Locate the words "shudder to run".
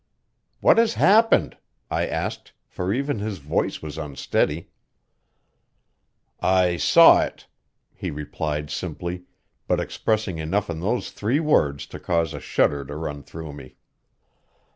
12.39-13.21